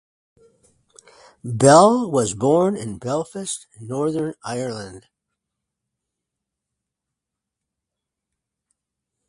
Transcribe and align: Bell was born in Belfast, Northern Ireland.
Bell 1.43 2.09
was 2.09 2.33
born 2.33 2.75
in 2.75 2.97
Belfast, 2.97 3.67
Northern 3.79 4.33
Ireland. 4.43 5.05